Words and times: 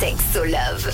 Sexo 0.00 0.44
Love. 0.44 0.90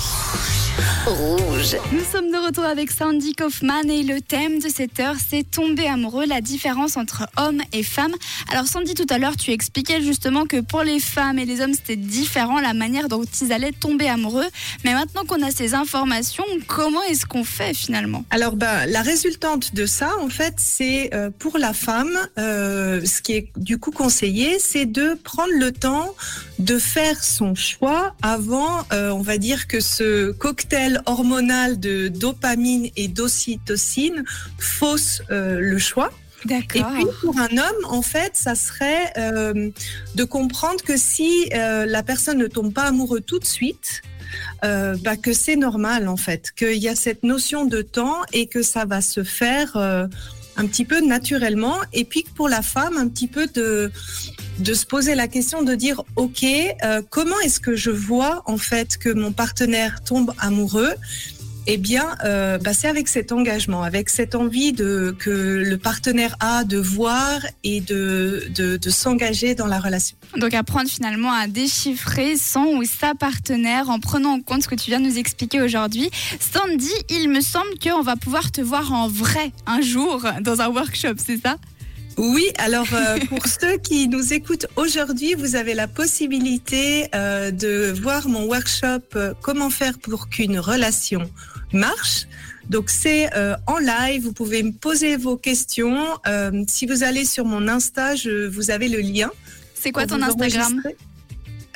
Rouge. 1.05 1.75
Nous 1.91 2.03
sommes 2.03 2.31
de 2.31 2.45
retour 2.45 2.63
avec 2.63 2.91
Sandy 2.91 3.33
Kaufman 3.33 3.89
et 3.89 4.03
le 4.03 4.21
thème 4.21 4.59
de 4.59 4.67
cette 4.67 4.99
heure, 4.99 5.15
c'est 5.17 5.49
tomber 5.49 5.87
amoureux, 5.87 6.25
la 6.25 6.41
différence 6.41 6.97
entre 6.97 7.27
hommes 7.37 7.61
et 7.73 7.81
femmes. 7.81 8.13
Alors 8.51 8.67
Sandy, 8.67 8.93
tout 8.93 9.07
à 9.09 9.17
l'heure, 9.17 9.35
tu 9.37 9.51
expliquais 9.51 10.01
justement 10.01 10.45
que 10.45 10.59
pour 10.61 10.83
les 10.83 10.99
femmes 10.99 11.39
et 11.39 11.45
les 11.45 11.61
hommes, 11.61 11.73
c'était 11.73 11.95
différent 11.95 12.59
la 12.59 12.73
manière 12.73 13.07
dont 13.07 13.23
ils 13.41 13.51
allaient 13.51 13.71
tomber 13.71 14.07
amoureux. 14.07 14.45
Mais 14.83 14.93
maintenant 14.93 15.23
qu'on 15.25 15.41
a 15.41 15.49
ces 15.49 15.73
informations, 15.73 16.45
comment 16.67 17.01
est-ce 17.03 17.25
qu'on 17.25 17.43
fait 17.43 17.73
finalement? 17.73 18.23
Alors, 18.29 18.55
ben, 18.55 18.85
la 18.87 19.01
résultante 19.01 19.73
de 19.73 19.85
ça, 19.85 20.11
en 20.21 20.29
fait, 20.29 20.55
c'est 20.57 21.13
euh, 21.13 21.31
pour 21.39 21.57
la 21.57 21.73
femme, 21.73 22.17
euh, 22.37 23.03
ce 23.05 23.21
qui 23.21 23.33
est 23.33 23.51
du 23.55 23.79
coup 23.79 23.91
conseillé, 23.91 24.59
c'est 24.59 24.85
de 24.85 25.17
prendre 25.23 25.53
le 25.53 25.71
temps 25.71 26.13
de 26.59 26.77
faire 26.77 27.23
son 27.23 27.55
choix 27.55 27.66
avant, 28.21 28.85
euh, 28.93 29.09
on 29.09 29.21
va 29.21 29.37
dire 29.37 29.67
que 29.67 29.79
ce 29.79 30.31
cocktail 30.31 31.01
hormonal 31.05 31.79
de 31.79 32.07
dopamine 32.07 32.89
et 32.95 33.07
d'ocytocine 33.07 34.23
fausse 34.57 35.21
euh, 35.31 35.59
le 35.59 35.77
choix. 35.77 36.11
Et 36.45 36.83
puis 36.83 37.05
pour 37.21 37.37
un 37.39 37.57
homme, 37.57 37.85
en 37.85 38.01
fait, 38.01 38.31
ça 38.35 38.55
serait 38.55 39.11
euh, 39.17 39.69
de 40.15 40.23
comprendre 40.23 40.81
que 40.83 40.97
si 40.97 41.49
euh, 41.53 41.85
la 41.85 42.03
personne 42.03 42.37
ne 42.37 42.47
tombe 42.47 42.73
pas 42.73 42.83
amoureux 42.83 43.21
tout 43.21 43.39
de 43.39 43.45
suite, 43.45 44.01
euh, 44.63 44.95
bah, 45.03 45.17
que 45.17 45.33
c'est 45.33 45.55
normal 45.55 46.07
en 46.07 46.17
fait, 46.17 46.51
qu'il 46.51 46.77
y 46.77 46.89
a 46.89 46.95
cette 46.95 47.23
notion 47.23 47.65
de 47.65 47.81
temps 47.81 48.21
et 48.33 48.47
que 48.47 48.61
ça 48.61 48.85
va 48.85 49.01
se 49.01 49.23
faire 49.23 49.75
un 49.75 50.67
petit 50.67 50.85
peu 50.85 51.01
naturellement. 51.01 51.77
Et 51.93 52.03
puis 52.03 52.23
que 52.23 52.29
pour 52.31 52.49
la 52.49 52.61
femme, 52.61 52.97
un 52.97 53.07
petit 53.07 53.27
peu 53.27 53.47
de 53.47 53.91
de 54.59 54.73
se 54.73 54.85
poser 54.85 55.15
la 55.15 55.27
question 55.27 55.63
de 55.63 55.75
dire 55.75 56.03
ok 56.15 56.43
euh, 56.43 57.01
comment 57.09 57.39
est-ce 57.41 57.59
que 57.59 57.75
je 57.75 57.91
vois 57.91 58.43
en 58.45 58.57
fait 58.57 58.97
que 58.97 59.09
mon 59.09 59.31
partenaire 59.31 60.03
tombe 60.03 60.33
amoureux? 60.39 60.93
Eh 61.69 61.75
bien, 61.75 62.15
euh, 62.23 62.57
bah, 62.57 62.73
c'est 62.73 62.87
avec 62.87 63.09
cet 63.09 63.33
engagement, 63.33 63.83
avec 63.83 64.07
cette 64.07 64.35
envie 64.35 64.71
de, 64.71 65.13
que 65.19 65.29
le 65.29 65.77
partenaire 65.77 66.37
a 66.39 66.63
de 66.63 66.77
voir 66.77 67.41
et 67.65 67.81
de, 67.81 68.47
de, 68.55 68.77
de 68.77 68.89
s'engager 68.89 69.53
dans 69.53 69.67
la 69.67 69.81
relation. 69.81 70.15
Donc 70.37 70.53
apprendre 70.53 70.89
finalement 70.89 71.33
à 71.33 71.47
déchiffrer 71.47 72.37
son 72.37 72.77
ou 72.77 72.85
sa 72.85 73.15
partenaire 73.15 73.89
en 73.89 73.99
prenant 73.99 74.35
en 74.35 74.39
compte 74.39 74.63
ce 74.63 74.69
que 74.69 74.75
tu 74.75 74.91
viens 74.91 75.01
de 75.01 75.07
nous 75.07 75.17
expliquer 75.17 75.61
aujourd'hui. 75.61 76.09
Sandy, 76.39 76.93
il 77.09 77.29
me 77.29 77.41
semble 77.41 77.77
qu'on 77.83 78.01
va 78.01 78.15
pouvoir 78.15 78.49
te 78.49 78.61
voir 78.61 78.93
en 78.93 79.09
vrai 79.09 79.51
un 79.65 79.81
jour 79.81 80.25
dans 80.39 80.61
un 80.61 80.69
workshop, 80.69 81.15
c'est 81.17 81.41
ça? 81.41 81.57
Oui, 82.17 82.45
alors 82.57 82.87
euh, 82.93 83.19
pour 83.29 83.45
ceux 83.45 83.77
qui 83.77 84.07
nous 84.07 84.33
écoutent 84.33 84.67
aujourd'hui, 84.75 85.35
vous 85.35 85.55
avez 85.55 85.73
la 85.73 85.87
possibilité 85.87 87.07
euh, 87.13 87.51
de 87.51 87.93
voir 88.01 88.27
mon 88.27 88.45
workshop 88.45 89.15
euh, 89.15 89.33
Comment 89.41 89.69
faire 89.69 89.97
pour 89.99 90.29
qu'une 90.29 90.59
relation 90.59 91.29
marche. 91.73 92.27
Donc 92.69 92.89
c'est 92.89 93.33
euh, 93.35 93.55
en 93.65 93.77
live, 93.77 94.23
vous 94.23 94.33
pouvez 94.33 94.63
me 94.63 94.71
poser 94.71 95.15
vos 95.15 95.37
questions. 95.37 96.05
Euh, 96.27 96.63
si 96.67 96.85
vous 96.85 97.03
allez 97.03 97.25
sur 97.25 97.45
mon 97.45 97.67
Insta, 97.67 98.15
je, 98.15 98.47
vous 98.47 98.71
avez 98.71 98.89
le 98.89 98.99
lien. 98.99 99.29
C'est 99.73 99.91
quoi 99.91 100.05
ton 100.05 100.21
Instagram? 100.21 100.81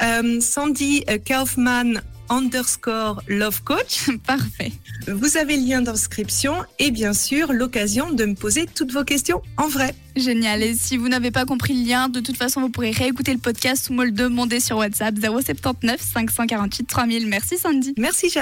Euh, 0.01 0.41
Sandy 0.41 1.05
Kaufman 1.27 2.01
underscore 2.31 3.21
love 3.27 3.61
coach. 3.63 4.09
Parfait. 4.25 4.71
Vous 5.07 5.37
avez 5.37 5.57
le 5.57 5.67
lien 5.67 5.81
d'inscription 5.81 6.55
et 6.79 6.89
bien 6.89 7.13
sûr 7.13 7.53
l'occasion 7.53 8.11
de 8.11 8.25
me 8.25 8.35
poser 8.35 8.65
toutes 8.65 8.91
vos 8.91 9.03
questions 9.03 9.41
en 9.57 9.67
vrai. 9.67 9.93
Génial. 10.15 10.63
Et 10.63 10.75
si 10.75 10.97
vous 10.97 11.09
n'avez 11.09 11.31
pas 11.31 11.45
compris 11.45 11.73
le 11.73 11.87
lien, 11.87 12.09
de 12.09 12.19
toute 12.19 12.37
façon, 12.37 12.61
vous 12.61 12.69
pourrez 12.69 12.91
réécouter 12.91 13.33
le 13.33 13.39
podcast 13.39 13.89
ou 13.89 13.93
me 13.93 14.05
le 14.05 14.11
demander 14.11 14.59
sur 14.59 14.77
WhatsApp 14.77 15.15
079 15.19 16.01
548 16.01 16.85
3000. 16.85 17.27
Merci 17.27 17.57
Sandy. 17.57 17.93
Merci 17.97 18.29
Jade. 18.29 18.39